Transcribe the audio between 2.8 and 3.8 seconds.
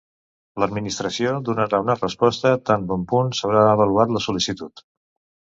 bon punt s'haurà